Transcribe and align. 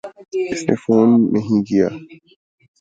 اس 0.51 0.61
نے 0.67 0.75
فون 0.83 1.07
نہیں 1.33 1.59
کیا۔ 1.67 1.87